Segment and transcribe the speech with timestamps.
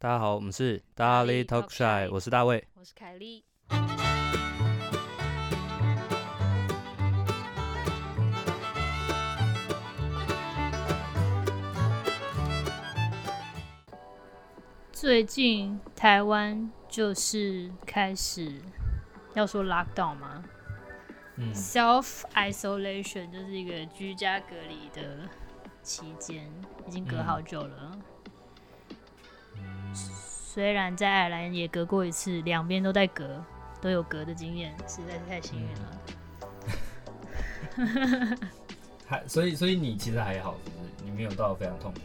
[0.00, 3.42] 大家好，我们是大力 Talk Shy，我是大卫，我是凯莉。
[14.92, 18.62] 最近台湾就是开始
[19.34, 20.44] 要说 lockdown 吗？
[21.34, 25.28] 嗯，self isolation 就是一个居家隔离的
[25.82, 26.48] 期间，
[26.86, 27.90] 已经隔好久了。
[27.94, 28.02] 嗯、
[30.58, 33.40] 虽然在爱尔兰也隔过一次，两边都在隔，
[33.80, 35.68] 都有隔的经验，实在是太幸运
[37.86, 38.36] 了。
[39.06, 40.90] 还、嗯、所以所以你其实还好，是不是？
[41.04, 42.00] 你没有到非常痛苦。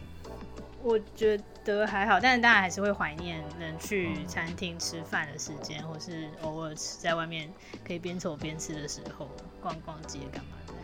[0.84, 7.52] 我觉得还好，但是当然还是会怀念能去餐厅吃饭的时间，嗯、或是偶尔在外面
[7.84, 9.28] 可以边走边吃的时候，
[9.60, 10.74] 逛逛街干嘛的，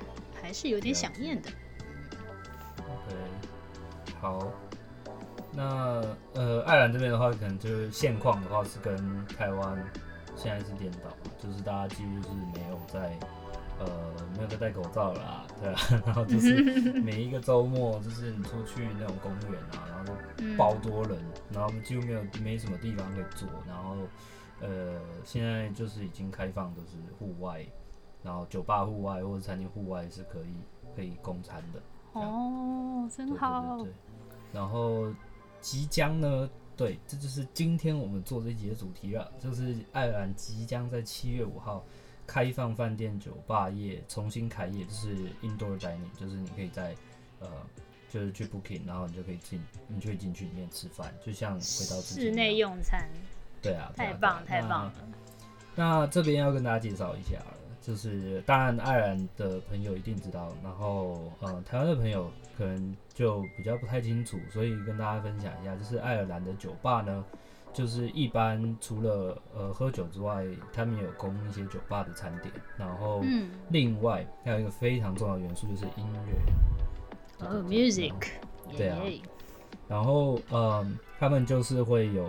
[0.42, 1.48] 还是有点想念的。
[2.78, 3.14] OK，
[4.20, 4.52] 好，
[5.52, 6.02] 那
[6.34, 9.84] 呃，爱尔兰这边的话，可能就是现况的话是跟台湾
[10.36, 13.18] 现在是颠倒，就是大家几乎是没有在。
[13.82, 13.86] 呃，
[14.36, 16.62] 没有在戴口罩了啦，对啊， 然后就是
[17.00, 20.12] 每一个周末，就是你出去那种公园啊，然后都
[20.58, 21.18] 爆多人，
[21.50, 23.96] 然后几乎没有没什么地方可以坐，然后
[24.60, 27.66] 呃，现在就是已经开放都是户外，
[28.22, 30.52] 然后酒吧户外或者餐厅户外是可以
[30.94, 31.80] 可以供餐的。
[32.12, 33.78] 哦，真好。
[33.78, 33.94] 对，对，对，对。
[34.52, 35.06] 然后
[35.60, 41.84] 即将呢，对，这就是今天我们做这一集的主题了，就是爱尔兰即将在七月五号。
[42.26, 46.94] 开放饭店酒吧业重新开业，就是 indoor dining，就是你可以在
[47.40, 47.48] 呃，
[48.08, 53.10] 就是去 booking，然后你就可以进，你就可以进去里面吃饭，就像回到室内用餐。
[53.60, 54.94] 对啊，太棒太棒了。
[55.74, 57.36] 那这边要跟大家介绍一下，
[57.80, 67.24] 就是当然爱尔兰的朋友一定知道，然后呃，台湾的朋友可能就比较不太清楚，所以跟大家分享一下，就是爱尔兰的酒吧呢。
[67.72, 73.22] 就是一般除了呃喝酒之外，他们有供一些酒吧的餐点，然后
[73.68, 78.12] 另外还有一个非常重要的元素就是音乐，哦，music，
[78.76, 79.00] 对啊，
[79.86, 80.84] 然后呃
[81.20, 82.28] 他们就是会有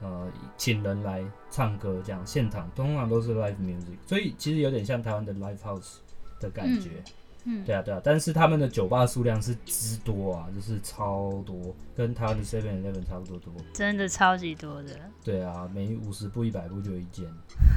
[0.00, 5.96] 呃请人来唱歌这样，现场通常都是 live music，所以其实有点像台湾的 live house
[6.38, 6.90] 的感觉。
[6.96, 7.12] 嗯
[7.46, 14.90] 嗯，对啊，对啊，但是他们的酒吧数量是之多啊，就是超多，跟台湾的 Seven Eleven 差不多多，真的超级多的。
[15.24, 17.24] 对啊，每五十步、一百步就有一间，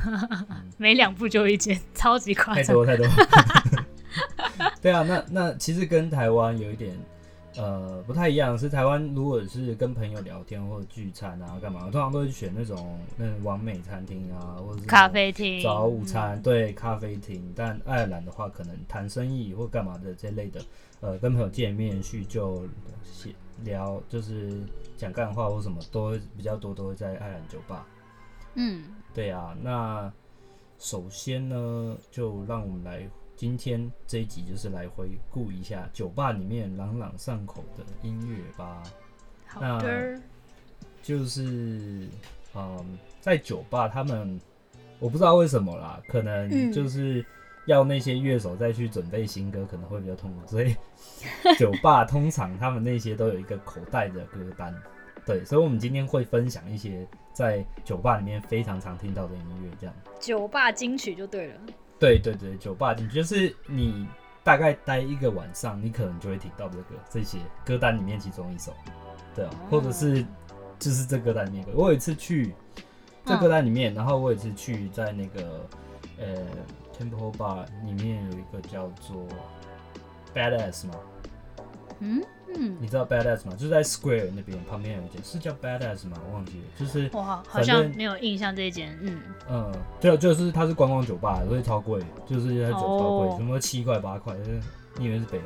[0.49, 3.07] 嗯、每两步就一间，超级夸张，太多太多。
[4.83, 6.93] 对啊，那那其实跟台湾有一点。
[7.55, 17.53] 呃，不太一样，是台湾如果是跟朋友聊天或者聚餐啊，干嘛，通常都会选那种那种网美餐厅啊，或者是咖啡厅早午餐，嗯、对，咖啡厅。
[17.55, 20.61] 但爱尔兰的话，可能谈生意或干嘛的这类的，
[21.01, 22.63] 呃，跟朋友见面叙旧、
[23.63, 24.59] 聊，就是
[24.97, 27.85] 讲干话或什么，都会比较多，都会在爱尔兰酒吧。
[28.55, 28.83] 嗯，
[29.13, 30.11] 对啊，那
[30.79, 33.07] 首先呢，就让我们来。
[33.43, 38.81] 今天这一集就是来回顾一下酒吧里面朗朗上口的音乐吧。
[39.45, 40.13] 好的。
[40.13, 40.21] 那
[41.01, 42.07] 就是，
[42.55, 44.39] 嗯，在酒吧他们，
[44.97, 47.25] 我不知道为什么啦，可能就是
[47.65, 50.73] 要那些乐手再去准备新歌，可能会比较痛苦，所以
[51.59, 54.73] 酒吧通常他们那些都有一个口袋的歌单。
[55.25, 59.93] 对，所以我们今天会分享一些在酒吧里面非常常听到的音乐，这样。
[60.21, 61.55] 酒吧金曲就对了。
[62.03, 64.05] 对对对，酒吧进去就是你
[64.43, 68.73] 大概待一个晚上，你可能就会听到这个这些歌单里面其中一首，
[69.33, 70.21] 对啊，或者是
[70.77, 71.65] 就是这歌单里面。
[71.73, 72.53] 我有一次去
[73.23, 75.65] 这歌单里面，然后我有一次去在那个
[76.19, 76.45] 呃
[76.99, 79.25] Temple Bar 里面有一个叫做
[80.35, 80.95] Badass 吗？
[81.99, 82.21] 嗯。
[82.55, 83.53] 嗯，你知道 Badass 吗？
[83.57, 86.17] 就是在 Square 那边旁边有一间，是叫 Badass 吗？
[86.27, 88.97] 我忘记了，就是哇好好像没有印象这一间。
[89.01, 89.19] 嗯
[89.49, 94.59] 嗯，对，就是它是观光酒吧，所以超贵，就是它酒超贵，哦、什么七块八块，就是
[94.97, 95.43] 你以为是北欧？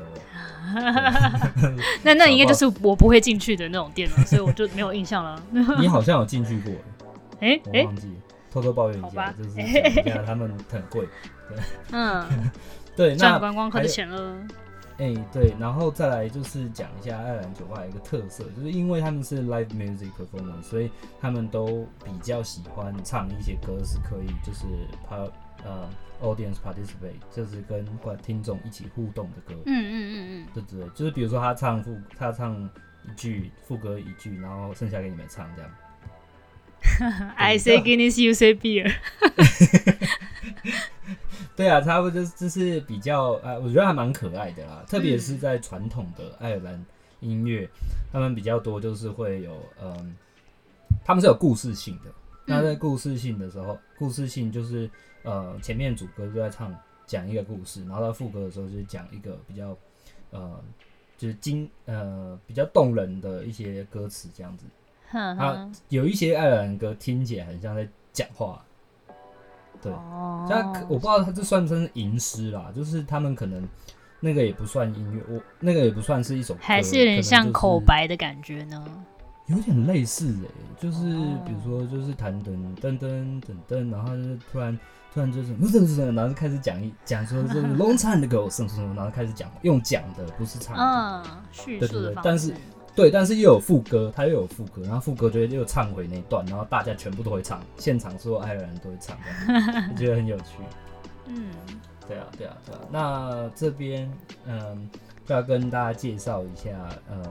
[2.02, 5.42] 那那应该就是我不会进去的那种店了，所以我就没有印象了。
[5.80, 6.72] 你好像有进去过，
[7.40, 8.12] 哎、欸，我忘记，
[8.50, 9.66] 偷偷抱怨一下，吧就是讲
[10.04, 11.08] 一下他们很贵，
[11.48, 11.58] 对，
[11.92, 12.26] 嗯，
[12.94, 14.36] 对，那赚观光客的钱了。
[14.98, 20.90] 哎、欸，对，然后再来就是讲一下爱尔兰酒吧的一个特色，就是因为他们是 live music performance，所以
[21.20, 24.66] 他们都比较喜欢唱一些歌是可以就是
[25.08, 25.16] 他
[25.64, 25.88] 呃
[26.20, 29.54] audience participate，就是跟观听众一起互动的歌。
[29.66, 32.68] 嗯嗯嗯嗯，对对对，就是比如说他唱副他唱
[33.08, 35.70] 一句副歌一句，然后剩下给你们唱这样。
[37.36, 38.92] I say Guinness, you say beer。
[41.58, 44.84] 对啊，差不多就是就是比较呃，我觉得还蛮可爱的啦。
[44.86, 46.86] 特别是在传统的爱尔兰
[47.18, 47.68] 音乐，
[48.12, 50.14] 他们比较多就是会有嗯
[51.04, 52.12] 他们是有故事性的。
[52.46, 54.88] 那在故事性的时候，故事性就是
[55.24, 56.72] 呃前面主歌就在唱
[57.06, 59.76] 讲一个故事，然后到副歌的时候就讲一个比较
[60.30, 60.62] 呃
[61.16, 64.64] 就是经呃比较动人的一些歌词这样子。
[65.10, 68.64] 啊，有一些爱尔兰歌听起来很像在讲话。
[69.82, 69.92] 对，
[70.48, 73.66] 他、哦、我不知道他这算不算是吟诗啦，就是他们可能
[74.20, 78.84] 那个也不算音乐，我那个也不算是一首歌，还是有点像口白的感觉呢？
[79.46, 80.98] 有点类似哎、欸，就是
[81.46, 84.78] 比如说就是弹噔噔噔噔噔，然后就突然
[85.14, 92.54] 突然就是不是不是，然后就开始讲一讲说这个 long time ago 什么什么，然后开始讲用讲的，不是唱的，嗯，叙述的方式，但是。
[92.98, 99.16] 对，但是又有副歌，他又有副歌，然后副歌就又唱回那一段，然后大家全部都会唱，现场所有爱尔兰人都会唱，
[99.88, 100.54] 我觉得很有趣。
[101.26, 101.52] 嗯，
[102.08, 102.80] 对啊，对啊，对啊。
[102.90, 104.10] 那这边
[104.46, 104.90] 嗯，
[105.24, 106.72] 就要跟大家介绍一下，
[107.08, 107.22] 嗯，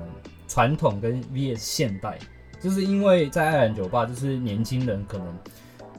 [0.48, 2.18] 传统跟 VS 现代，
[2.62, 5.28] 就是因为在爱尔兰酒吧，就是年轻人可能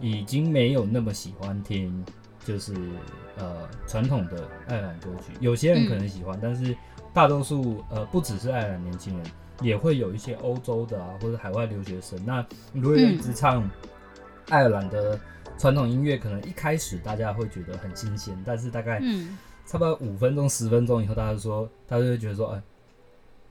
[0.00, 2.02] 已经没有那么喜欢听，
[2.42, 2.72] 就是
[3.36, 6.74] 呃传统的爱尔兰歌曲，有些人可能喜欢，嗯、但是
[7.12, 9.26] 大多数呃不只是爱尔兰年轻人。
[9.60, 12.18] 也会有一些欧洲的啊，或者海外留学生。
[12.24, 13.68] 那如果一直唱
[14.48, 15.18] 爱尔兰的
[15.58, 19.00] 传统音乐，可能一开始大家会觉得很新鲜，但是大概
[19.66, 22.62] 差不多五分钟、十分钟以后，大家就说，大家就会觉得说，哎，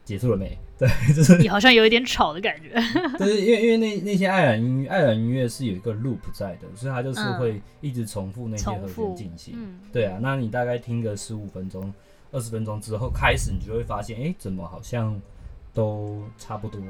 [0.06, 0.57] 结束了没？
[0.80, 2.69] 对，就是你好像有一点吵的感觉。
[3.18, 9.56] 对，因为因为那那些爱尔兰音乐，爱尔兰音乐是有一个 loop 在的，所以它就是会一直重复那些和弦进行。
[9.57, 11.94] 嗯、对啊，那你大概听个十五分钟、
[12.31, 15.19] 二十分钟之后开始，你就会发现，哎，怎么好像。
[15.77, 16.81] 都差不多，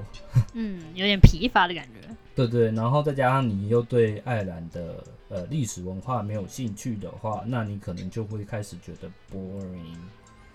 [0.53, 2.07] 嗯，有点疲乏的感觉。
[2.33, 9.97] 对对，然后再加上你又对爱尔兰的呃历史文化没有兴趣的话，那你可能就会开始觉得 boring。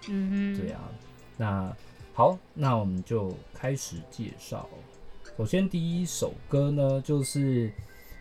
[0.09, 0.81] 嗯哼，对啊。
[1.37, 1.77] 那
[2.15, 4.67] 好，那我们就开始介绍。
[5.37, 7.71] 首先第一首歌呢，就是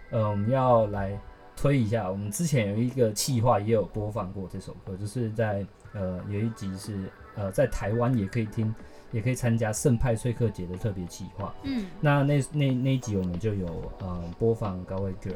[0.10, 1.18] 呃我们要来
[1.56, 8.76] 推一下，我们之前有一个企划也有播放过这首歌，就是在呃有一集是呃在台湾也可以听。
[9.12, 11.54] 也可以参加圣派崔克节的特别企划。
[11.64, 15.34] 嗯，那那那那一集我们就有呃播放《Galway Girl》。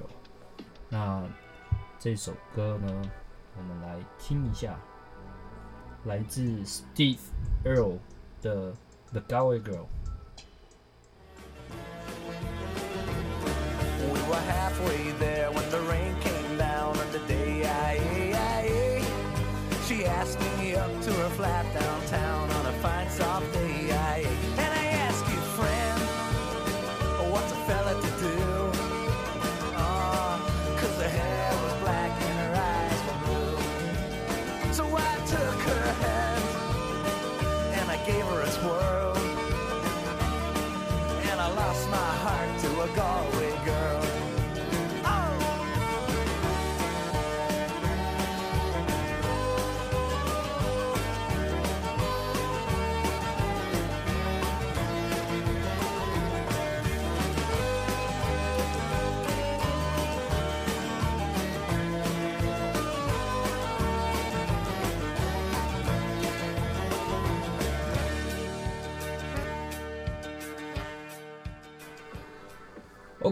[0.89, 1.23] 那
[1.99, 3.01] 这首歌呢，
[3.57, 4.79] 我们来听一下，
[6.05, 7.17] 来自 Steve
[7.63, 7.97] Earle
[8.41, 8.71] 的
[9.11, 9.83] 《The Galway Girl》。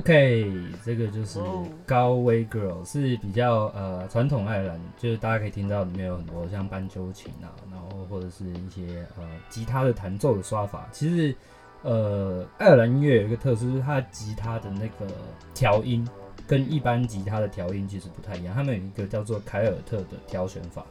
[0.04, 0.52] OK，
[0.84, 1.40] 这个就是
[1.88, 10.90] 《Galway Girl》，是比较呃传统爱尔兰，就是大家可以听到里面有很多像斑鸠琴啊，然后或者是一些呃吉他的弹奏的刷法。
[10.92, 11.34] 其实
[11.84, 15.10] 呃爱尔兰音乐有一个特色，就是它吉他的那个
[15.54, 16.06] 调音
[16.46, 20.86] 跟一般吉他的调音其实不太一样，他们有一个叫做凯尔特的调弦法。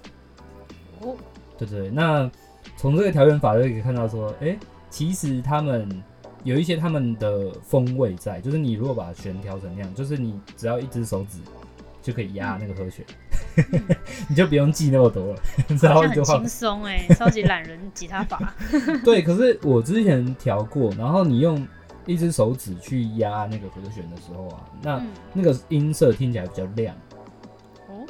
[1.01, 1.15] 哦，
[1.59, 2.31] 对对，那
[2.79, 4.57] 从这个调弦法就可以看到说，哎，
[4.89, 6.03] 其实他们。
[6.45, 11.39] 有一些他们的风味在，就是你如果把弦调成那样，就是你只要一只手指
[12.03, 13.05] 就可以压那个和弦，
[13.57, 13.81] 嗯、
[14.29, 15.41] 你就不用记那么多了，
[15.81, 18.53] 然后就很轻松哎，超级懒人吉他法。
[19.05, 21.65] 对，可是我之前调过，然后你用
[22.07, 26.93] 一只手指去压那个和弦的时候啊，那、嗯、那个音色听起来比较亮。
[27.89, 28.05] 哦，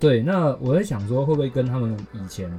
[0.00, 2.50] 对，那我在想说，会不会跟他们以前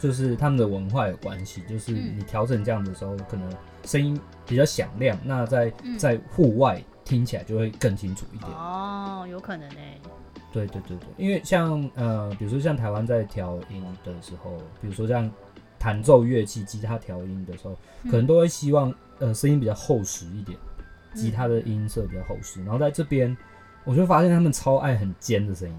[0.00, 1.62] 就是他们的文化有关系？
[1.68, 3.48] 就是你调成这样的时候，可能。
[3.84, 8.50] 声音比较响亮，那在在户外听起来就会更清楚一点。
[8.50, 9.76] 哦，有可能呢。
[10.52, 15.28] 对对对对，因为像呃，比如说像台湾在调音的时候，比如说像
[15.78, 20.56] 弹奏乐器、吉他调音的时候，可能都会希望呃声音比较厚实一点，
[21.12, 22.62] 吉他的音色比较厚实。
[22.62, 23.36] 然后在这边，
[23.82, 25.76] 我就发现他们超爱很尖的声音。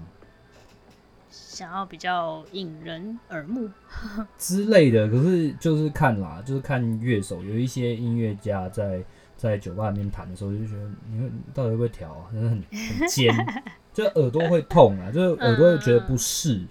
[1.56, 3.70] 想要比较引人耳目
[4.36, 9.02] 之类的，可是就是看啦，就是看乐手，有一些音乐家在
[9.38, 12.28] 在酒吧里面弹的时候，就觉得你们到底会不会调啊？
[12.30, 12.62] 真的很
[12.98, 13.34] 很尖，
[13.94, 16.62] 就耳朵会痛啊，就是耳朵会觉得不适。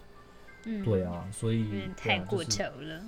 [0.66, 3.02] 嗯，对啊，所以有点太过头了。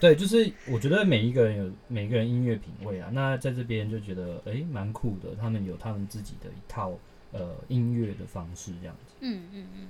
[0.00, 3.08] 对，就是我觉得每一个人有每个人音乐品味啊。
[3.12, 6.92] 那在这边就觉得哎，蛮酷的，他们有他们自己的一套
[7.32, 9.14] 呃音乐的方式这样子。
[9.20, 9.88] 嗯嗯嗯，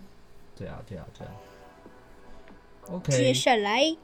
[0.56, 1.32] 对啊对啊对啊。
[2.88, 3.96] OK，接下来，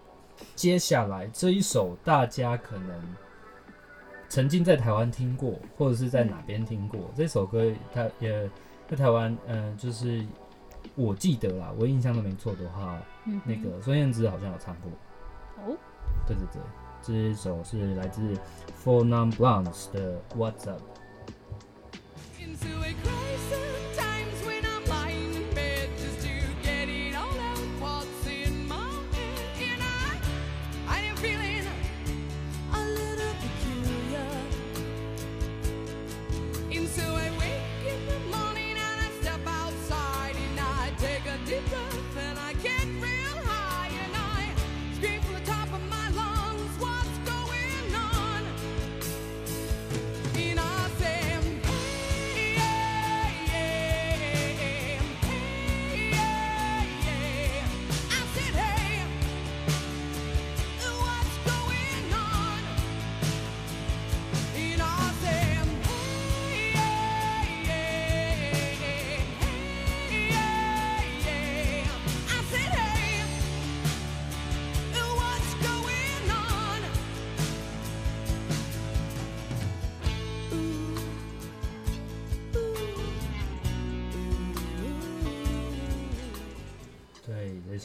[0.54, 3.16] 接下来这一首大家可能
[4.28, 8.48] 曾经在台湾听过，或者是在哪边听过、嗯、这首歌，它也
[8.88, 10.24] 在台湾，嗯、呃，就是
[10.94, 14.92] 我记得啦，我印象都没错的话，嗯、那个孙燕姿好像有唱过。
[15.64, 15.76] 哦。
[16.26, 16.62] 对对对，
[17.02, 18.34] 这一首是来自
[18.84, 20.82] Four Non Blondes 的 What's Up。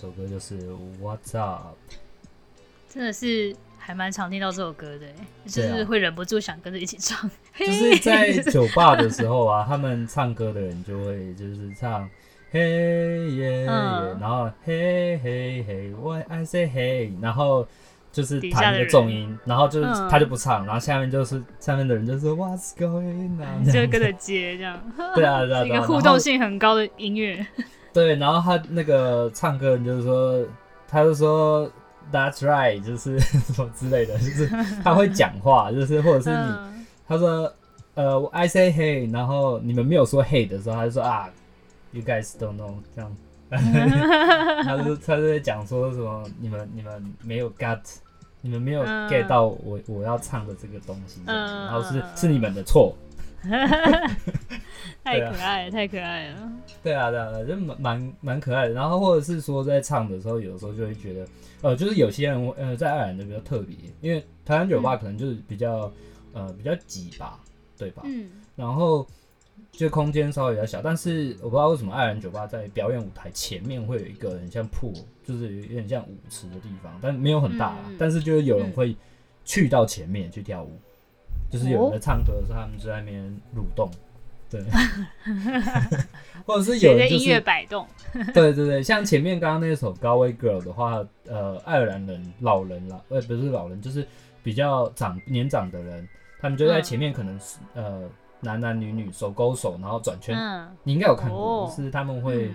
[0.03, 0.59] 首歌就是
[1.01, 1.77] What's Up，
[2.89, 5.05] 真的是还蛮常听到这首歌的，
[5.45, 7.29] 就是会忍不住想跟着一起唱。
[7.57, 12.09] 就是在酒吧的时候啊， 他们唱歌的人就会就是唱
[12.51, 13.63] 嘿耶，
[14.19, 17.65] 然后嘿嘿嘿，What I say hey，然后
[18.11, 24.83] 就是弹一个重音，然后就是他就不唱，然后下面就是下面的人就说 What's going on， 就跟着接这样。
[25.15, 27.47] 对啊，对啊，一个互动性很高的音乐。
[27.93, 30.43] 对，然后他那个唱歌人就是说，
[30.87, 31.69] 他就说
[32.11, 33.19] That's right，就是
[33.53, 34.47] 什么之类的，就是
[34.83, 36.53] 他会讲话，就是或者是你，
[37.07, 37.51] 他说
[37.95, 41.29] 呃 I say hey，然后你们没有说 hey 的时候，他就说啊
[41.91, 43.15] ，You guys don't know，这样，
[44.65, 47.79] 他就他就在讲说什么你们你们没有 get，
[48.41, 52.95] 你们没有 get 到我我要唱的这个东西，然后是是你们的错。
[55.03, 56.51] 太可爱太可爱了。
[56.81, 58.73] 对啊，对啊，就蛮蛮蛮可爱的。
[58.73, 61.27] 然后或者是说在唱的时候，有的时候就会觉得，
[61.61, 65.91] 呃，就是有些人呃在爱尔兰就比较特别，因为台湾酒吧可能就是比较、
[66.33, 67.39] 嗯、呃比较挤吧，
[67.77, 68.03] 对吧？
[68.05, 68.29] 嗯。
[68.55, 69.05] 然后
[69.71, 74.93] 就空间稍微比较小，但是我不知道为什么爱尔兰酒吧在表演舞台前面会有一个很像 pool，
[75.25, 78.95] 就是有点像舞池的地方，但没有很大，嗯、但是就是有人会
[79.43, 80.79] 去到前面去跳舞。
[81.53, 83.23] 就是有人在唱歌的时候，他们就在那边
[83.55, 83.87] 蠕动，
[84.49, 84.59] 对，
[86.47, 87.87] 或者是有人就是音乐摆动，
[88.33, 94.03] 对对对，像前面刚刚那首《Galway Girl》的话，呃，爱尔兰人老人啦，呃，不是老人，就是
[94.41, 96.09] 比较长年长的人，
[96.41, 102.51] 他们就在前面，可能是、嗯、呃男男女女手勾手，然后转圈，嗯、你应该有看过，哦、就是他们会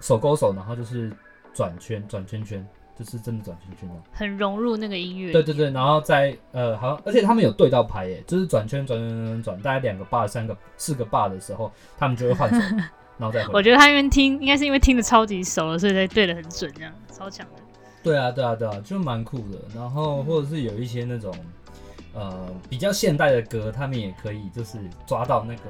[0.00, 1.12] 手勾手，然后就是
[1.52, 2.66] 转圈转圈圈。
[2.96, 5.32] 就是真的转圈圈了，很融入那个音乐。
[5.32, 12.56] 对对对，然后在呃，好像而且他们有对到拍耶，就是转圈转转转转，大概两个 bar、三个、四个 bar 的时候，他们就会换手，
[13.18, 13.52] 然后再回。
[13.52, 17.62] 我觉得他因为听，应该是因为听的超级熟了，所以才对的很准，这样超强的。
[18.02, 19.58] 对啊，对啊，对啊，就蛮酷的。
[19.74, 21.34] 然后或者是有一些那种
[22.12, 25.62] 呃比较现代的歌，他们也可以就是抓到那个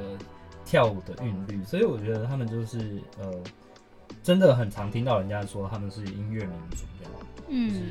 [0.65, 3.33] 跳舞的韵律，所以我觉得他们就是呃。
[4.25, 7.13] 真的很常听到人家说他们是音乐民族这样，
[7.49, 7.83] 嗯，就是，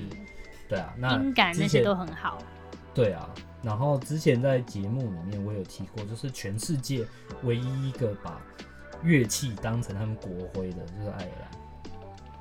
[0.68, 2.40] 对啊，那音感那些都很好，
[2.92, 3.30] 对啊。
[3.62, 7.06] 然后之前在节目里面我有提过，就是全世界
[7.44, 8.42] 唯一一个把
[9.04, 11.32] 乐器当成他们国徽的，就是爱尔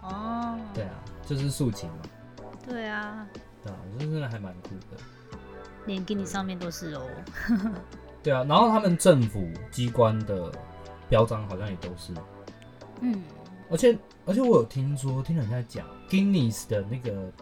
[0.00, 0.10] 兰。
[0.10, 0.94] 哦，对啊，
[1.26, 1.96] 就是竖琴嘛。
[2.66, 3.26] 对啊，
[3.62, 4.96] 对啊，我觉得真的还蛮酷的。
[5.84, 7.06] 连给你上面都是哦。
[8.22, 10.50] 对啊，然后他们政府机关的
[11.10, 12.14] 标章好像也都是，
[13.02, 13.22] 嗯。
[13.72, 17.32] 而且而且我有听说，听人家讲，Guinness 的那个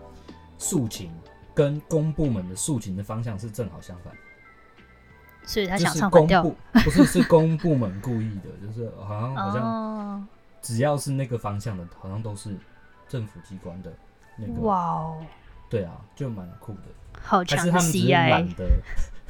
[0.57, 1.11] 竖琴
[1.53, 4.15] 跟公部门的竖琴的方向是正好相反，
[5.45, 6.43] 所以他想唱反调，
[6.85, 10.29] 不是是公部门故意的，就是好像好像
[10.63, 12.57] 只要是那个方向的，好像都是
[13.09, 13.93] 政府机关的
[14.39, 14.53] 那个。
[14.61, 15.27] 哇哦，
[15.69, 16.83] 对啊，就蛮酷的，
[17.21, 18.71] 好强，还是他们只是懒得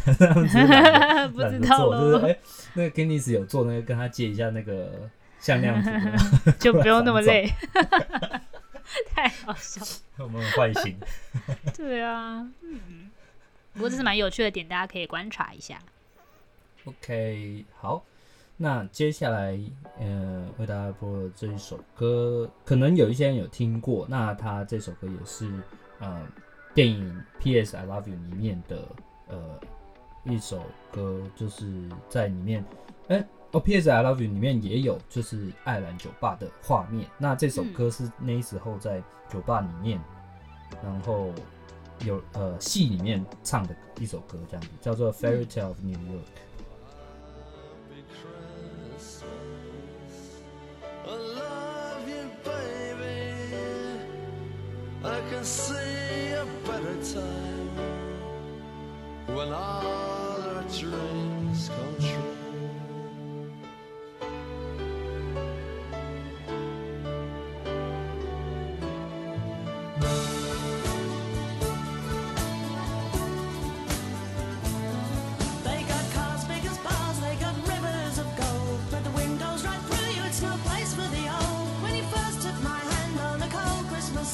[0.19, 2.41] 懒得 不知道做，就是哎、欸，
[2.75, 5.09] 那个 Guinness 有做那个，跟他借一下那个
[5.41, 7.51] 向量图， 就不用那么累。
[9.15, 10.99] 太好笑了，我们很坏心。
[11.77, 13.09] 对啊，嗯，
[13.73, 15.79] 不过这是蛮有趣的点，大家可以观察一下。
[16.87, 18.05] OK，好，
[18.57, 19.57] 那接下来，
[20.01, 24.05] 呃，为大家播的这一首歌，可能有一些人有听过。
[24.11, 25.49] 那他这首歌也是，
[26.01, 26.27] 呃，
[26.75, 27.77] 电影《P.S.
[27.77, 28.89] I Love You》里面的，
[29.29, 29.61] 呃，
[30.25, 32.65] 一首歌，就是在里面，
[33.07, 33.27] 哎、欸。
[33.53, 33.91] 哦，《P.S.
[33.91, 37.05] I Love You》里面也有，就是爱尔兰酒吧的画面。
[37.19, 40.01] 那这首歌是那时候在酒吧里面，
[40.83, 41.33] 嗯、然后
[42.05, 45.99] 有呃戏里面唱的一首歌，这样子叫做《Fairy Tale of New York》。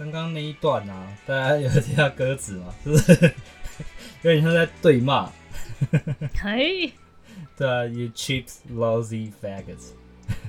[0.00, 2.74] 刚刚那一段啊，大家有听到歌词吗？
[2.82, 3.34] 是不是
[4.22, 5.30] 有点像在对骂？
[6.42, 6.90] 嘿，
[7.54, 9.90] 对啊，You cheap lousy faggots。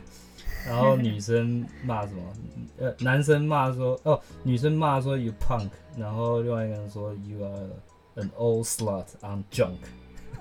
[0.66, 2.22] 然后女生骂什么？
[2.78, 5.70] 呃，男生骂说哦，女生骂说 You punk。
[5.98, 7.70] 然后另外一个人说 You are
[8.24, 9.80] an old slut on junk。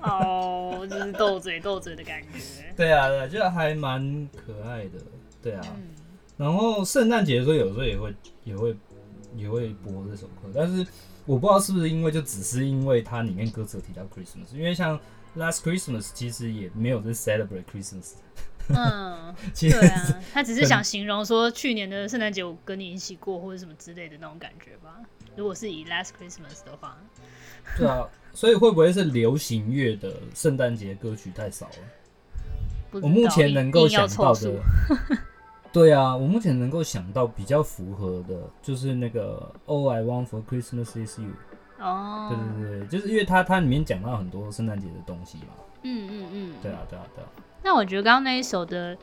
[0.01, 2.73] 哦，就是斗嘴斗嘴的感觉。
[2.77, 4.91] 对啊，对啊，就还蛮可爱的。
[5.43, 5.61] 对啊。
[5.75, 5.89] 嗯、
[6.37, 8.73] 然后圣诞节的时候，有时候也会也会。
[9.35, 10.85] 也会播这首歌，但是
[11.25, 14.99] 我不知道是不是因为就只是因为它里面歌词有提到 Christmas，因为像
[15.37, 18.13] Last Christmas 其实也没有在 celebrate Christmas。
[18.67, 24.99] 嗯， 其实对啊，他只是想形容说去年的圣诞节我跟你一起过或者什么之类的那种感觉吧。
[25.35, 26.97] 如果是以 Last Christmas 的话，
[27.77, 32.99] 对啊，所以会不会是流行乐的圣诞节歌曲太少了？
[33.01, 34.61] 我目前能够想到的。
[35.73, 41.29] 对啊，我目前能够想到比较符合的，就是那个 All I Want for Christmas is You。
[41.79, 45.53] 哦，对对对，就是因为它它里面讲到很多圣诞节的东西嘛。
[45.83, 46.53] 嗯嗯嗯。
[46.61, 47.29] 对啊对啊对啊。
[47.63, 48.97] 那我觉得刚刚那一首的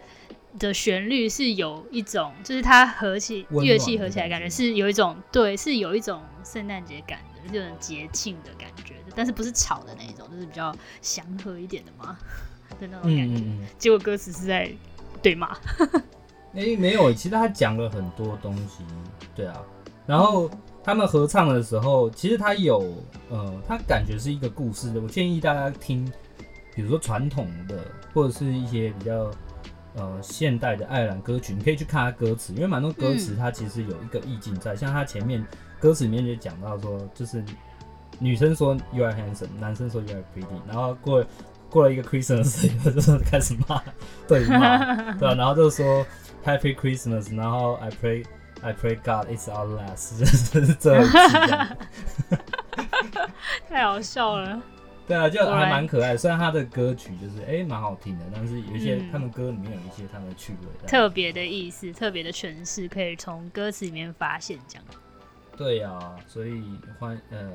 [0.59, 12.19] 的旋律是有一种，就是它合起乐器合起来，感觉是有一种对，是有一种圣诞节感的，这种节庆的感觉的，但是不是吵的那一种，就是比较祥和一点的嘛
[12.79, 13.43] 的那种感觉。
[13.79, 14.71] 结果歌词是在
[15.23, 15.57] 对骂。
[16.55, 18.85] 哎、欸，没有，其实他讲了很多东西，
[19.35, 19.61] 对啊。
[20.07, 20.51] 然后
[20.83, 22.95] 他们合唱的时候，其实他有，
[23.29, 25.01] 呃，他感觉是一个故事的。
[25.01, 26.11] 我建议大家听，
[26.75, 27.85] 比如说传统的，
[28.15, 29.31] 或者是一些比较，
[29.97, 34.73] 呃，现代的爱尔兰歌曲，你可以去看他歌词，因为蛮多歌词它其实有一个意境在。
[34.73, 35.45] 嗯、像他前面
[35.79, 37.45] 歌词里面就讲到说，就是
[38.19, 41.23] 女生说 You are handsome，男生说 You are pretty，然后过
[41.71, 43.83] 过了一个 Christmas 以后，就是开始骂，
[44.29, 46.07] 对骂，对啊，然后就说。
[46.45, 48.25] Happy Christmas，然后 I pray
[48.63, 50.17] I pray God it's our last，
[50.51, 52.37] 这是最后一次，
[53.69, 54.63] 太好笑了。
[55.07, 56.17] 对啊，就还蛮可爱。
[56.17, 64.59] 虽然他的歌曲就是哎蛮好听的，但是有一些、嗯、他们歌里面有一些他们的趣味，特别的意思、特别的诠释，可以从歌词里面发现。
[64.69, 64.85] 这样。
[65.55, 66.63] 对啊，所以
[66.99, 67.51] 欢呃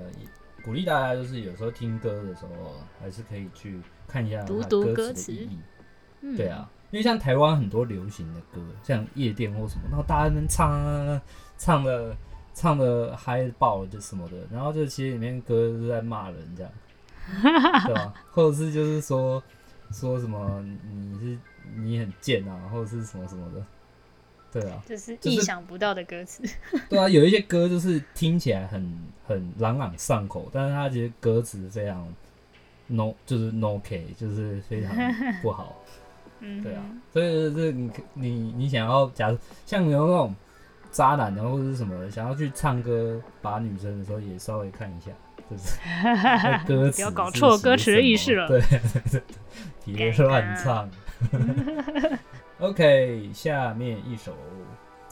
[0.63, 3.79] 鼓励大家，就是有时候听歌的时候，还是可以去
[4.13, 5.57] 看一下读读歌词的意义。
[6.21, 6.69] 嗯、对啊。
[6.91, 11.19] 因为像台湾很多流行的歌，像夜店或什么，然后大家能唱啊，
[11.57, 12.15] 唱的
[12.53, 16.71] 唱的嗨爆了就什么的，然后就其实里面歌是在骂人这样，
[17.87, 18.13] 对吧？
[18.29, 19.41] 或者是就是说
[19.91, 21.37] 说什么你是
[21.75, 23.65] 你很贱啊，或者是什么什么的，
[24.51, 26.43] 对啊，就是意想不到的歌词。
[26.91, 32.07] 对啊，有一些歌就是听起来很很朗朗上口，但是它其实歌词非常
[32.87, 34.95] no，就是 no K，就是非常
[35.41, 35.75] 不好。
[36.61, 40.35] 对啊，所以这你你你想要，假如像有那种
[40.91, 45.11] 渣男，然后或者是什么的，想要去唱歌把女生的时候，也稍微看一下，
[45.49, 45.79] 就是
[46.67, 48.45] 歌词，不要搞错歌词的意思了。
[48.49, 48.59] 对
[49.09, 49.21] 对
[49.85, 50.89] 对，别乱唱。
[52.59, 54.35] OK，下面一首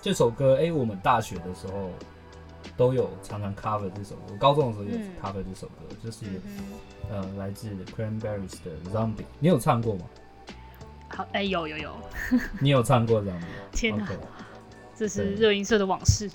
[0.02, 1.92] 这首歌，哎、欸，我们大学的时候
[2.82, 6.26] 都有常常 cover 这首歌，我高中的时候也 cover 这首歌，嗯、就是
[7.12, 10.06] 呃来自 Cranberries 的 Zombie，你有唱过吗？
[11.10, 11.96] 好，哎、欸，有有有，
[12.60, 13.46] 你有唱过这样子？
[13.72, 14.18] 天哪，Okay
[14.98, 16.28] 这是热音社的往事。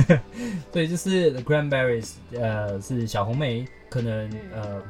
[0.70, 4.82] 对，就是 The Cranberries，呃，是小红莓，可能呃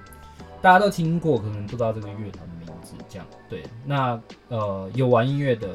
[0.60, 2.94] 大家都听过，可能不知道这个乐团的名字。
[3.08, 5.68] 这样，对，那呃有玩音乐的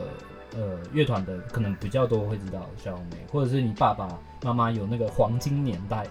[0.53, 6.05] 呃乐团的，可能比较多会知道小红莓，或者是你爸爸妈妈有那个黄金年代。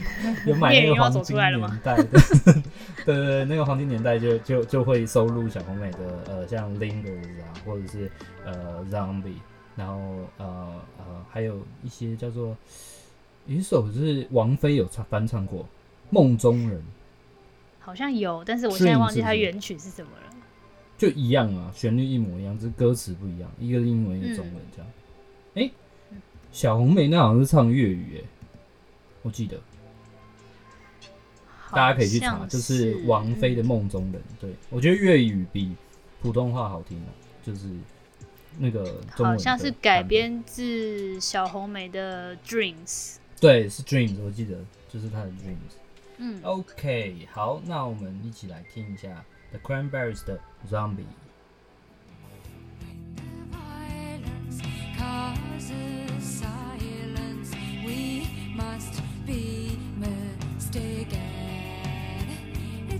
[0.46, 2.04] 有买那个黄金年代的，
[3.04, 8.08] 对对对，那个黄金年代就就就会收录小红美的呃，像 Lingers 啊，或者是
[8.44, 9.34] 呃 Zombie，
[9.74, 9.94] 然后
[10.36, 12.56] 呃呃还有一些叫做
[13.46, 15.64] 有一首是王菲有唱翻唱过
[16.10, 16.78] 《梦中人》，
[17.80, 20.32] 好像有，但是我现在忘记它原曲是什么了。
[20.96, 24.88] 就一样啊，旋律一模一样，只是歌词不一样，一个是英文，一个中文这样。
[25.54, 25.72] 哎、嗯欸，
[26.52, 28.24] 小红莓那好像是唱粤语耶，
[29.22, 29.60] 我记得。
[31.70, 34.22] 大家可以去查，就是王菲的《梦中人》。
[34.40, 35.76] 对，我觉得粤语比
[36.22, 36.98] 普通话好听，
[37.44, 37.68] 就是
[38.58, 38.84] 那个
[39.14, 39.26] 中文。
[39.26, 42.86] 好像是改编自小红梅的《Dreams》。
[43.38, 45.34] 对，是《Dreams》，我记得就是他的《Dreams》。
[46.16, 50.40] 嗯，OK，好，那我们一起来听一下 The Cranberries 的
[50.72, 51.00] 《Zombie》。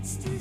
[0.01, 0.39] 这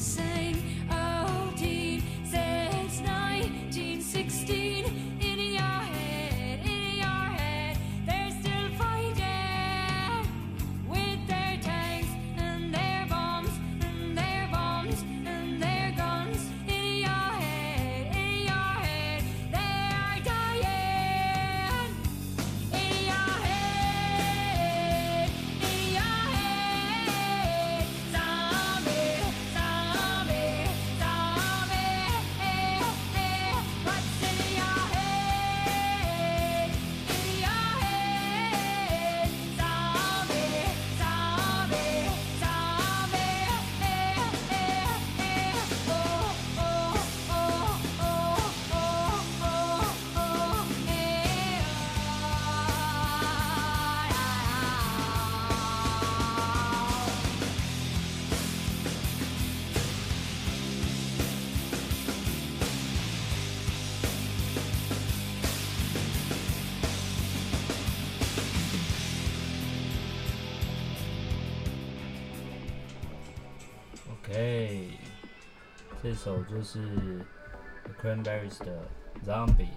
[76.18, 76.81] 首就是
[77.85, 78.83] The Cranberries 的
[79.24, 79.68] Zombie，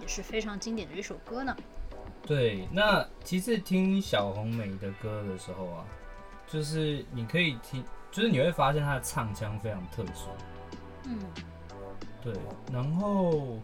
[0.00, 1.56] 也是非常经典的一首歌呢。
[2.22, 5.84] 对，那其实听小红莓的歌的时候啊，
[6.46, 10.28] 就是你可以听，就是你会发现她的唱腔非常特殊。
[11.04, 11.18] 嗯，
[12.22, 12.32] 对。
[12.72, 13.58] 然后，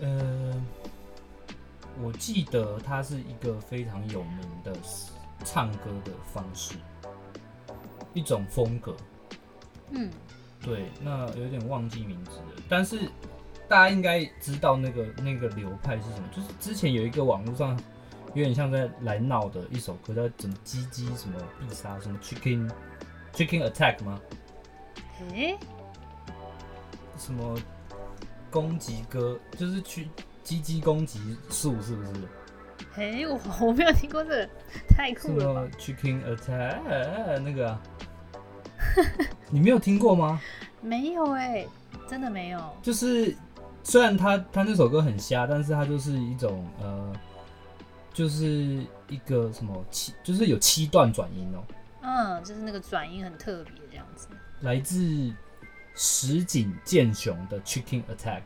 [0.00, 0.54] 呃，
[2.02, 4.74] 我记得她是一个非常有名的
[5.44, 6.76] 唱歌的方式，
[8.14, 8.96] 一种风格。
[9.92, 10.10] 嗯，
[10.62, 13.00] 对，那有点忘记名字了，但是
[13.68, 17.78] 大家应该知道那个那个流派是什么，就是之前有一个网络上
[18.34, 22.70] 有点像在来闹的一首歌，叫什么鸡鸡什么必杀什么 Chicken
[23.32, 24.20] Chicken Attack 吗？
[25.34, 25.58] 诶、欸，
[27.18, 27.58] 什么
[28.50, 30.08] 攻击歌，就是去
[30.42, 32.10] 鸡鸡攻击术是不是？
[32.96, 34.48] 诶、欸，我我没有听过这个，
[34.88, 35.68] 太酷了吧。
[35.78, 37.82] Chicken Attack 那个、啊。
[39.50, 40.40] 你没有听过吗？
[40.80, 41.68] 没有哎、欸，
[42.08, 42.60] 真的没有。
[42.82, 43.36] 就是
[43.82, 47.12] 虽然他他那首歌很瞎，但是他就是一种呃，
[48.12, 51.74] 就是一个什么七，就是有七段转音哦、喔。
[52.02, 54.28] 嗯，就是那个转音很特别这样子。
[54.60, 55.32] 来自
[55.94, 58.42] 石井健雄的 Chicken Attack。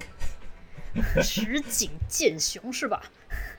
[1.23, 3.03] 石井健雄是吧？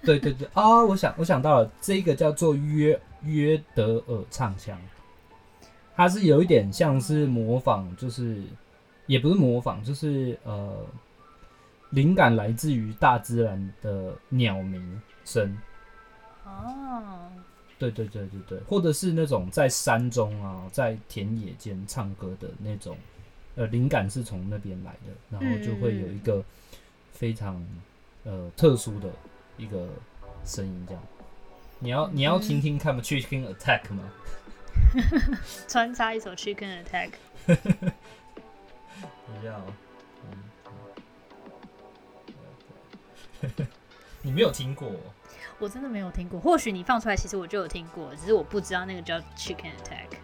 [0.02, 0.84] 对对对啊！
[0.84, 4.80] 我想我想到了，这个叫做约约德尔唱腔，
[5.96, 8.42] 它是有一点像是模仿，就是
[9.08, 10.86] 也不是模仿，就是呃，
[11.92, 15.58] 灵感来自于大自然的鸟鸣声。
[16.44, 17.30] 哦，
[17.80, 22.98] 对对对对对，或者是那种在山中啊，在田野间唱歌的那种，
[23.56, 26.44] 呃，灵感是从那边来的，然后就会有一个
[27.12, 27.66] 非常
[28.24, 29.10] 呃特殊的。
[29.58, 29.88] 一个
[30.44, 31.02] 声音这样，
[31.80, 34.04] 你要你要听听看吗？Chicken Attack 吗？
[35.68, 37.12] 穿插一首 Chicken Attack。
[37.46, 37.58] 等
[39.40, 39.74] 一下哦，
[44.22, 44.92] 你没有听过？
[45.60, 46.40] 我真的没有听过。
[46.40, 50.18] 或许你放出来，其实我就有听过，只是我不知道那个叫 Chicken Attack。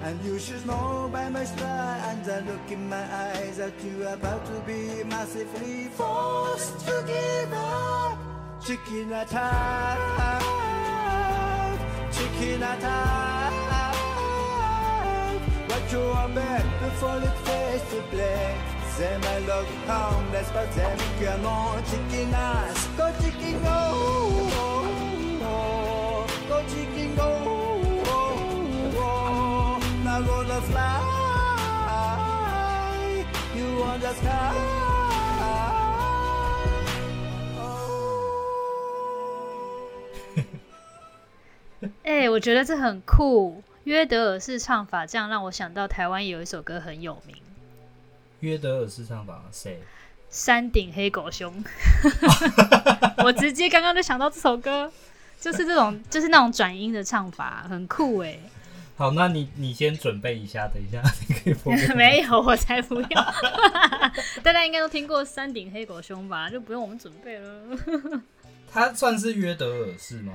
[0.00, 4.06] And you should know by my stride and the look in my eyes that you
[4.06, 8.27] are about to be massively forced to give up.
[8.60, 10.42] Chicken attack,
[12.12, 13.52] chicken attack.
[15.68, 18.56] What you want back before it fades to black.
[18.98, 24.48] Them look harmless, but them come on, chicken ass, go chicken go,
[26.48, 27.58] go chicken go.
[30.62, 30.98] fly
[33.54, 34.77] you want the sky
[42.18, 43.62] 哎、欸，我觉得这很酷。
[43.84, 47.36] 约德尔式唱法，这样让我想到台湾有一首歌很有名。
[48.40, 49.80] 约德尔式唱法谁？
[50.28, 51.62] 山顶黑狗熊。
[53.24, 54.90] 我直接刚刚就想到这首歌，
[55.40, 58.36] 就是这种，就是那种转音的唱法，很酷哎。
[58.98, 61.72] 好，那你你先准备一下，等一下你可以播。
[61.94, 63.34] 没有，我才不要。
[64.42, 66.50] 大家应该都听过山顶黑狗熊吧？
[66.50, 67.78] 就不用我们准备了。
[68.70, 70.32] 他算是约德尔式吗？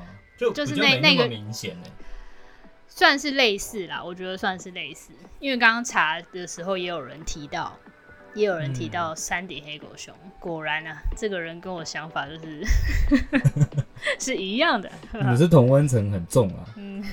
[0.51, 1.88] 就就是那那个明显呢，
[2.88, 5.12] 算是类似啦，我觉得算是类似。
[5.39, 7.77] 因为刚刚查的时候也有人提到，
[8.34, 10.15] 也有人提到山顶黑狗熊。
[10.23, 12.63] 嗯、果然啊，这个人跟我想法就是
[14.19, 14.91] 是一样的。
[15.13, 16.65] 你们是同温层很重啊。
[16.75, 17.03] 嗯。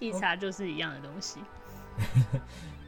[0.00, 1.40] 一查就是一样的东西。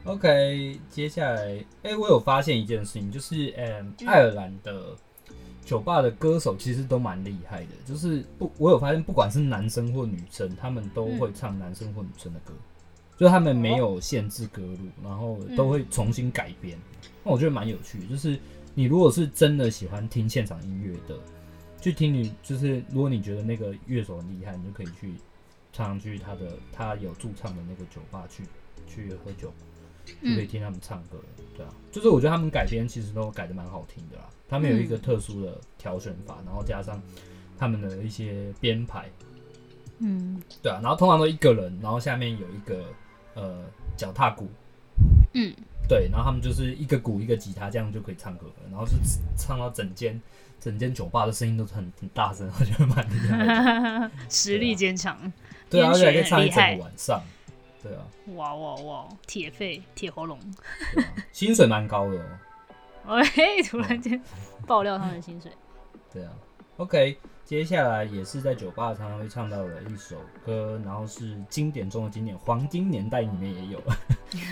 [0.04, 1.42] OK，接下来，
[1.82, 4.94] 哎、欸，我有发现一件事情，就是，嗯，爱尔兰的
[5.64, 7.72] 酒吧的歌手其实都蛮厉害的。
[7.84, 12.64] 就是不，我有发现，不管是男生或女生，他们都会唱男生或女生的歌，嗯、
[13.18, 16.78] 就他们没有限制歌路，然后都会重新改编。
[17.24, 18.06] 那、我觉得蛮有趣的。
[18.06, 18.38] 就是
[18.74, 21.18] 你如果是真的喜欢听现场音乐的，
[21.80, 25.14] 去听你，就是如果你觉得那个乐手很厉害，你就可以去。
[25.72, 28.42] 常常去他的他有驻唱的那个酒吧去
[28.88, 29.52] 去喝酒，
[30.22, 31.18] 就可以听他们唱歌，
[31.56, 34.24] 对啊，就是我觉得他们改编其实都改的蛮好听的啦。
[34.48, 37.00] 他们有一个特殊的挑选法，然后加上
[37.58, 39.08] 他们的一些编排，
[39.98, 42.84] 嗯，对啊，然后通常都一个人，然后下面有一个
[43.34, 43.64] 呃
[43.96, 44.48] 脚踏鼓，
[45.34, 45.54] 嗯，
[45.88, 48.94] 对，然后他们就是一个鼓一个吉他这样就可以唱歌了，然后是
[49.36, 50.20] 唱到整间
[50.58, 55.32] 整间酒吧的声音都是很很大声，我觉得蛮厉害， 实力坚强。
[55.68, 57.22] 对啊，而且还可以唱一整个晚上。
[57.82, 60.38] 对啊，哇哇哇，铁肺铁喉咙，
[61.32, 62.18] 薪水蛮高的
[63.06, 63.16] 哦。
[63.16, 64.20] 哎，突然间
[64.66, 65.50] 爆料他们的薪水。
[66.12, 66.32] 对啊
[66.76, 73.82] ，OK，接下来也是在酒吧常常会唱到的一首歌，然后是经典中的经典，黄金年代里面也有，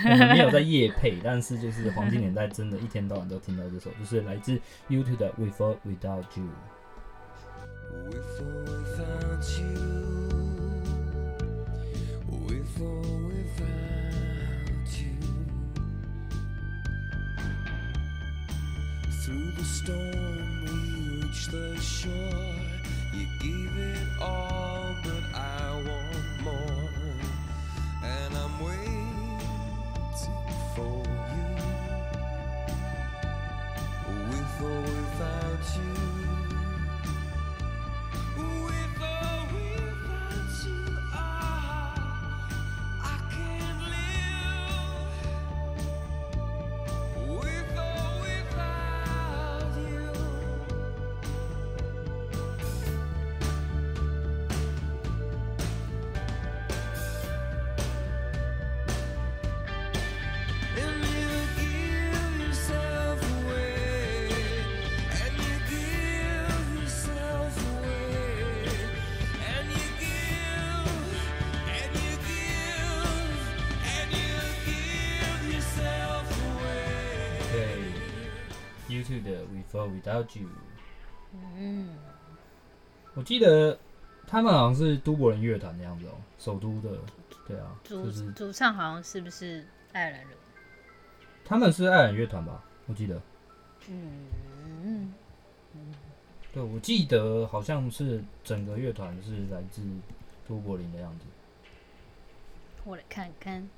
[0.32, 6.48] 没有在夜配，但是就是黄金年代真的一天到晚都听到这首，就是来自 U2 的 With or Without You。
[7.90, 10.37] With or without you.
[12.48, 15.18] With or without you,
[19.22, 22.54] through the storm we the shore.
[23.12, 26.90] You gave it all, but I want more,
[28.02, 29.40] and I'm waiting
[30.74, 31.56] for you.
[34.30, 36.27] With or without you.
[80.00, 80.48] Without You。
[81.56, 81.96] 嗯，
[83.14, 83.78] 我记得
[84.26, 86.90] 他们好像是都柏林乐团的样子哦、喔，首都的。
[87.46, 90.30] 对啊，主、就是主唱好像是不是爱尔兰人？
[91.44, 92.62] 他们是爱尔兰乐团吧？
[92.86, 93.20] 我记得。
[93.88, 94.26] 嗯
[94.84, 95.14] 嗯。
[96.52, 99.82] 对，我记得好像是整个乐团是来自
[100.46, 101.24] 都柏林的样子。
[102.84, 103.68] 我来看看，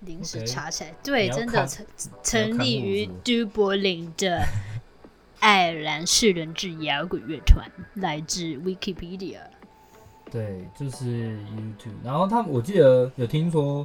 [0.00, 1.86] 临时查起来，okay, 对，真的成
[2.22, 4.44] 成立于都柏林的
[5.40, 9.40] 爱尔兰四人制摇滚乐团，来自 Wikipedia。
[10.30, 11.94] 对，就是 YouTube。
[12.02, 13.84] 然后他们，我记得有听说，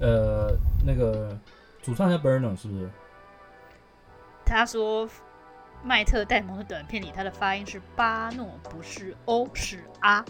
[0.00, 1.38] 呃，那个
[1.82, 2.90] 主唱叫 Bruno 是不是？
[4.44, 5.08] 他说。
[5.84, 10.24] 麦特戴蒙的短片里，他的发音是巴诺，不是 O，是啊。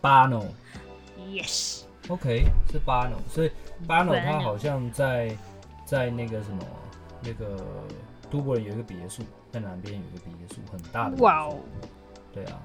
[0.00, 0.42] 巴诺
[1.18, 3.50] ，Yes，OK，是巴诺，所以
[3.86, 5.36] 巴诺他好像在
[5.84, 6.64] 在那个什么
[7.22, 7.62] 那个
[8.30, 11.16] 都柏林有一个别墅，在南边有一个别墅，很大的。
[11.22, 11.56] 哇哦，
[12.32, 12.60] 对啊，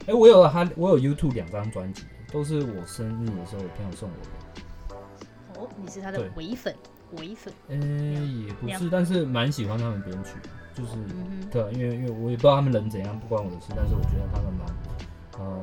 [0.00, 5.60] 哎、欸，我有他，我有 YouTube 两张专辑，都是我生日的时候我朋友送我的。
[5.60, 6.74] 哦，你是他的唯粉，
[7.18, 7.52] 唯粉？
[7.68, 7.80] 嗯、
[8.16, 10.30] 欸，也不是，但是蛮喜欢他们编曲。
[10.72, 13.66] 就是、嗯、对，因为因为我也不知道他们人怎样，不关我的事。
[13.76, 14.66] 但是我觉得他们蛮
[15.38, 15.62] 呃，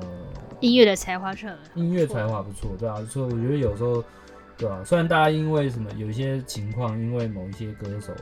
[0.59, 2.97] 音乐的才华是很音乐才华不错，对啊。
[3.09, 4.03] 所以我觉得有时候，
[4.57, 8.13] 对啊，虽然大家因为什么有一些情况，因为某一些歌手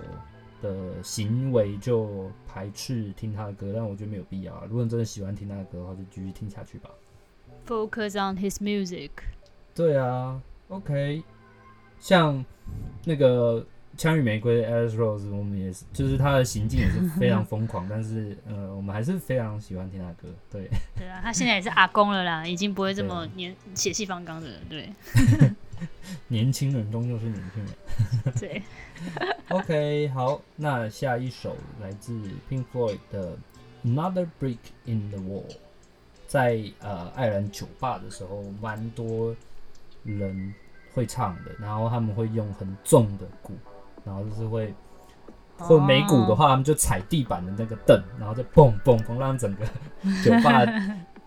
[0.65, 4.63] 的行为就排斥听他的歌，但我觉得没有必要啊。
[4.67, 6.89] 如果你真的喜欢听他的歌的话，就继续听下去吧。
[7.67, 9.11] Focus on his music。
[9.73, 11.23] 对啊，OK，
[11.99, 12.43] 像
[13.05, 13.65] 那个。
[13.97, 20.27] 枪与玫瑰的 Alice Rose，我们也是，就是他的行径也是非常疯狂， 但是呃，我们还是非常喜欢听他的歌。
[20.51, 24.57] 对，对啊，他现在也是阿公了啦，已经不会这么年血气方刚的了。
[24.69, 24.89] 对，
[26.27, 28.33] 年轻人终究是年轻人。
[28.39, 28.61] 对，
[29.49, 32.13] OK，好，那下一首来自
[32.49, 33.37] Pink Floyd 的
[33.83, 35.55] Another Brick in the Wall，
[36.27, 39.35] 在呃爱尔兰酒吧的时候，蛮多
[40.03, 40.53] 人
[40.93, 43.53] 会唱的，然后他们会用很重的鼓。
[44.03, 44.71] 然后就是会，
[45.57, 49.65] 或没鼓的话，他们就踩地板的那个凳，然后再蹦蹦蹦，让整个
[50.23, 50.63] 酒吧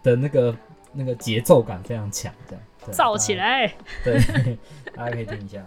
[0.00, 0.56] 的那个
[0.92, 3.72] 那个节奏感非常强，这样造起来。
[4.04, 4.20] 对，
[4.94, 5.64] 大家可以听一下。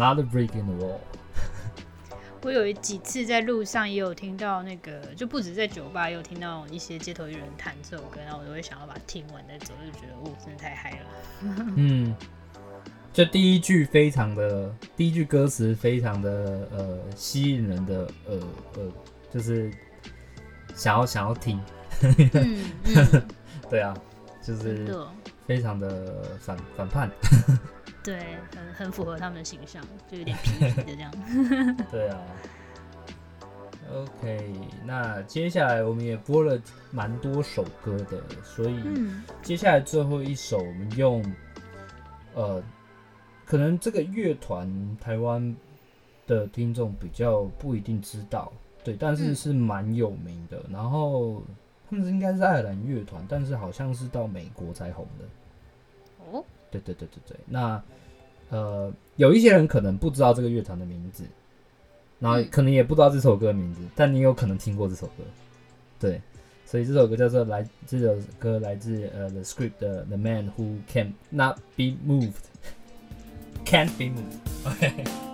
[0.00, 0.98] Another brick in the wall。
[2.42, 11.06] 我有几次在路上也有听到那个，就不止在酒吧，也有听到一些街头艺人弹这首歌，然后我就会想要把它听完再走，就觉得哦，真的太嗨了。
[11.76, 12.16] 嗯，
[13.12, 18.40] 就第一句非常的，第一句歌词非常的呃吸引人的呃
[18.76, 18.92] 呃，
[19.30, 19.70] 就是
[20.74, 21.60] 想要想要听。
[22.00, 23.22] 嗯嗯，
[23.68, 23.94] 对啊，
[24.42, 24.96] 就是
[25.46, 27.10] 非常的反反叛。
[28.10, 31.12] 对，很很符合他们的形象，就有点皮 皮的这样。
[31.92, 32.18] 对啊。
[33.92, 34.52] OK，
[34.84, 36.60] 那接下来我们也播了
[36.92, 38.80] 蛮多首歌的，所以
[39.42, 41.24] 接下来最后一首我们用，
[42.34, 42.62] 呃，
[43.44, 45.56] 可能这个乐团台湾
[46.26, 48.52] 的听众比较不一定知道，
[48.84, 50.62] 对，但是是蛮有名的。
[50.70, 51.42] 然后
[51.88, 55.24] 他们应该是爱尔兰乐团，但是好像是到美国才红的。
[56.70, 57.82] 对对对对对，那
[58.48, 61.24] 呃，有一些人可能不知道这个乐团的名字，
[62.18, 65.24] 然后可能也不知道这首歌的名字，但你有可能听过这首歌，
[65.98, 66.20] 对，
[66.66, 75.04] 所以这首歌叫做来，这首歌来自呃 The Script 的 The Man Who Can Not Be Moved，Can't Be Moved，OK。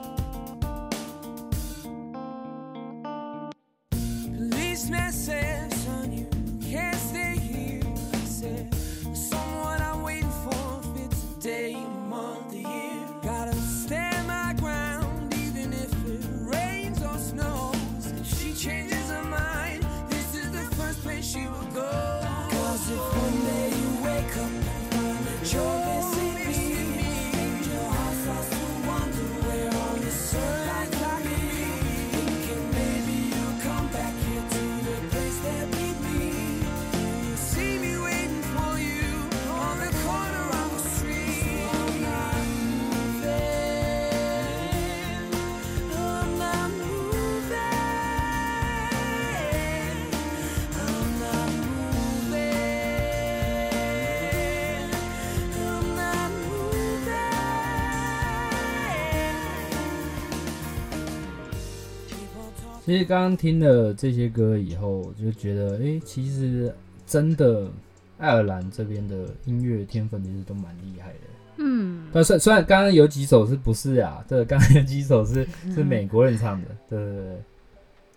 [62.86, 66.72] 其实刚刚听了这些歌以后，就觉得，哎、欸，其实
[67.04, 67.68] 真的
[68.16, 71.18] 爱尔兰这边的音乐天分其实都蛮厉害的。
[71.56, 74.24] 嗯，但虽虽然刚刚有几首是不是啊？
[74.30, 77.36] 对，刚刚有几首是是美国人唱的，对对对，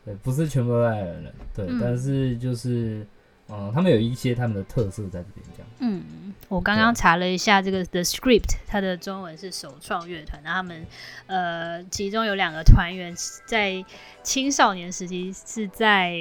[0.06, 3.04] 对，不是全部都爱尔兰人，对，嗯、但是就是。
[3.52, 5.59] 嗯，他们有一些他们的特色在这边。
[5.80, 10.42] 嗯，我刚刚查了一下这个 The Script，它的中文是首创乐团。
[10.44, 10.86] 那他们
[11.28, 13.16] 呃，其中有两个团员
[13.46, 13.84] 在
[14.22, 16.14] 青少年时期是在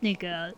[0.00, 0.54] 那个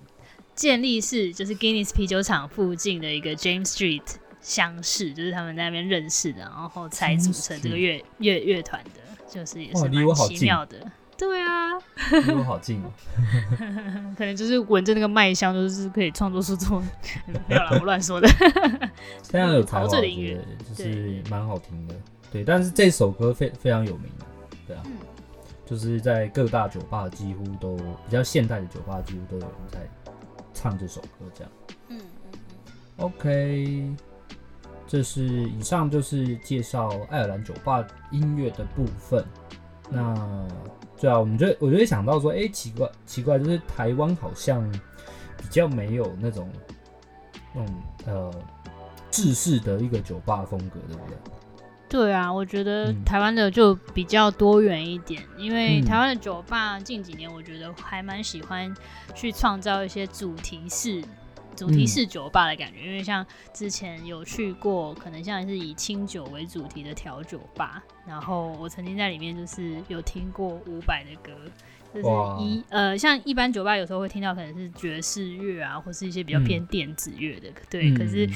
[0.54, 4.02] 健力士，就是 Guinness 啤酒厂附近的一个 James Street
[4.40, 10.90] 相识，就是他们在那边认识的，然后才组成这个乐乐乐团的，就是也是蛮奇妙的。
[11.16, 11.78] 对啊，
[12.26, 12.90] 离我好近哦，
[14.18, 16.82] 可能就是闻着那个麦香，就是可以创作出这种，
[17.48, 18.28] 没有啦，我乱说的。
[19.22, 20.44] 非常有才华的音乐，
[20.74, 21.94] 就是蛮好听的。
[22.32, 24.10] 对，但是这首歌非常非常有名，
[24.66, 24.92] 对啊，嗯、
[25.64, 29.78] 就是在各大酒吧几乎都比较现代的酒吧几乎都有人在
[30.52, 31.52] 唱这首歌，这样。
[31.90, 32.00] 嗯
[32.32, 32.38] 嗯
[32.96, 33.94] OK，
[34.86, 39.24] 这是以上就是介绍爱尔兰酒吧音乐的部分，
[39.88, 40.48] 那。
[41.04, 44.66] 对啊，我们就我就会想到说，哎、欸，奇怪奇怪，就是台湾好像
[45.36, 46.48] 比较没有那种
[47.52, 47.74] 那种
[48.06, 48.34] 呃
[49.10, 51.16] 制式的一个酒吧风格，对不对？
[51.90, 58.74] 对啊，我觉得台湾的就比较多元一点，嗯、因为台湾的酒吧近几年我觉得还蛮喜欢
[59.14, 61.04] 去创造一些主题式。
[61.54, 71.32] 主题式酒吧的感觉，嗯、因为像之前有去过，可能像是以清酒为主题的调酒吧，然后我曾经在里面就是有听过伍佰的歌，
[71.94, 77.90] 就是一呃，像一般酒吧有时候会听到可能是爵士乐啊，或是一些比较偏电子乐的，嗯、对。
[77.90, 78.28] 嗯、可是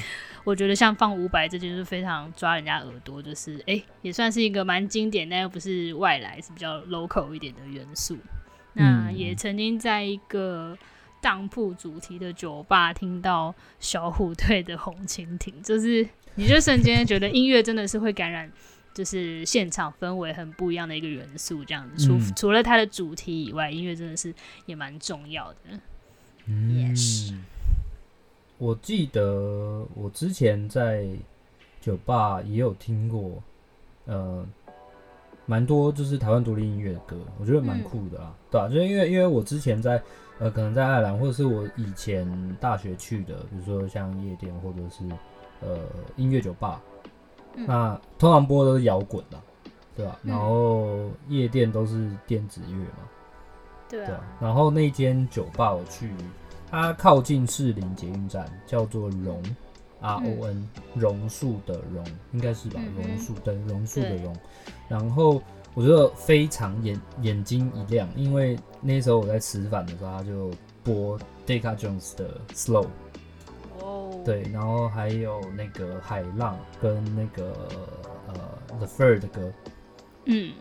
[0.43, 8.17] 我觉得像放伍佰这就是非常抓人家耳朵，就是哎、欸，也算是一个蛮经典，但又不是外来，是比较 local 一点的元素。
[8.73, 10.77] 那也曾经在一个。
[11.21, 18.49] 当铺主题的酒吧，听到小虎队的《红蜻蜓》，就是你就瞬间觉得音乐真的是会感染，
[18.93, 21.65] 就是现场氛围很不一样的一个元素。
[21.65, 24.33] 这样子，除、嗯、除了它的主题以外，音乐真的是
[24.65, 25.59] 也蛮重要的。
[26.45, 27.33] 嗯，Yes.
[28.57, 31.05] 我记得我之前在
[31.81, 33.43] 酒吧也有听过，
[34.05, 34.45] 呃，
[35.45, 38.69] 蛮多就是台湾独立音乐的歌，我觉得蛮酷的啦，嗯、对吧、啊？
[38.69, 40.01] 就是因为因为我之前在。
[40.39, 42.25] 呃，可能在爱尔兰，或者是我以前
[42.61, 45.03] 大学去的，比如说像夜店或者是
[45.61, 45.79] 呃
[46.15, 46.81] 音乐酒吧，
[47.55, 49.37] 嗯、那通常播的都是摇滚的，
[49.95, 50.17] 对吧？
[50.23, 53.09] 嗯、然后夜店都是电子乐嘛，
[53.89, 54.21] 对啊，对啊。
[54.39, 56.09] 然后那间酒吧我去，
[56.71, 59.43] 它靠近士林捷运站，叫做榕
[59.99, 62.79] R O N 榕树的榕，应该是吧？
[62.95, 64.33] 榕树对，榕树的榕，
[64.87, 65.41] 然后。
[65.75, 70.51] 我觉得非常眼眼睛一亮，因为那时候我在吃饭的时候，他就
[70.83, 72.87] 播 Decca Jones 的 Slow，
[73.79, 74.25] 哦，oh.
[74.25, 77.53] 对，然后还有那个海浪跟那个
[78.27, 79.51] 呃 The Fur 的歌，
[80.25, 80.53] 嗯，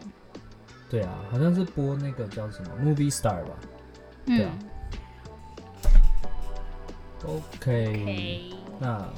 [0.90, 3.50] 对啊，好像是播那个叫什么 Movie Star 吧，
[4.26, 4.58] 对啊、
[7.24, 8.52] 嗯、，OK.
[8.80, 9.08] 那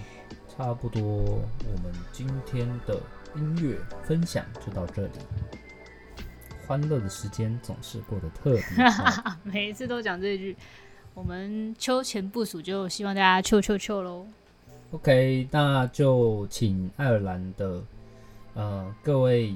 [0.48, 2.98] 差不多我们今天的
[3.34, 5.12] 音乐分享就到这里。
[6.70, 8.62] 欢乐的时间总是过得特别
[9.42, 10.56] 每一次都讲这句。
[11.14, 14.24] 我们秋前部署，就希望大家秋秋秋喽。
[14.92, 17.82] OK，那就请爱尔兰的
[18.54, 19.52] 呃各位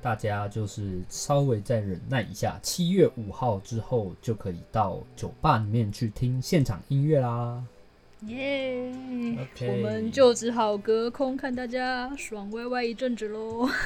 [0.00, 7.60] 大家，就是稍微再忍耐一下，七月五号之后就可以到酒吧里面去听现场音乐啦。
[8.26, 8.88] 耶
[9.52, 13.68] ！OK，我们就只好隔空看大家爽歪歪一阵子喽。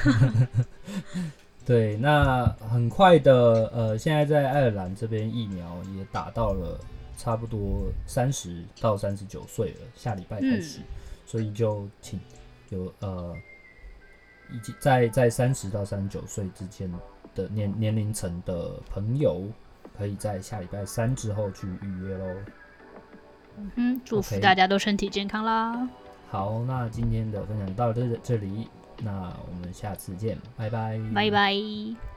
[1.67, 6.79] 对，那很快的，呃，现在在爱尔兰这边疫苗也打到了
[7.17, 10.83] 差不多三十到三十九岁了，下礼拜开始，嗯、
[11.25, 12.17] 所以就请
[12.69, 13.35] 有呃，
[14.49, 16.89] 以及在在三十到三十九岁之间
[17.35, 19.43] 的年年龄层的朋友，
[19.97, 22.25] 可以在下礼拜三之后去预约喽。
[23.57, 25.89] 嗯哼，祝福大家都身体健康啦。
[26.29, 28.69] 好，那今天的分享到这这里。
[28.99, 32.16] 那我们下次见，拜拜，拜拜。